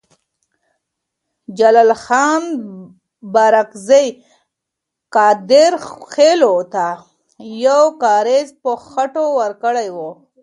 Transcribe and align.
جلال 1.57 1.91
خان 2.03 2.43
بارکزی 3.33 4.05
قادرخیلو 5.15 6.55
ته 6.73 6.87
یو 7.65 7.83
کارېز 8.03 8.47
په 8.61 8.71
خټه 8.89 9.23
ورکړی 9.39 9.87
وو. 9.95 10.09